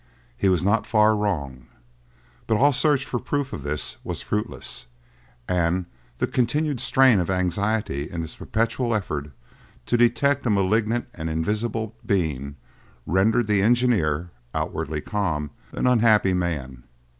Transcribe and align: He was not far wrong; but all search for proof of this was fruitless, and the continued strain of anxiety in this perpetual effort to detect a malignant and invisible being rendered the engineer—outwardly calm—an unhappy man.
He 0.35 0.49
was 0.49 0.63
not 0.63 0.87
far 0.87 1.15
wrong; 1.15 1.67
but 2.47 2.57
all 2.57 2.73
search 2.73 3.05
for 3.05 3.19
proof 3.19 3.53
of 3.53 3.61
this 3.61 3.97
was 4.03 4.23
fruitless, 4.23 4.87
and 5.47 5.85
the 6.17 6.25
continued 6.25 6.79
strain 6.79 7.19
of 7.19 7.29
anxiety 7.29 8.09
in 8.09 8.23
this 8.23 8.37
perpetual 8.37 8.95
effort 8.95 9.29
to 9.85 9.97
detect 9.97 10.43
a 10.47 10.49
malignant 10.49 11.07
and 11.13 11.29
invisible 11.29 11.95
being 12.03 12.55
rendered 13.05 13.45
the 13.45 13.61
engineer—outwardly 13.61 15.01
calm—an 15.01 15.85
unhappy 15.85 16.33
man. 16.33 16.81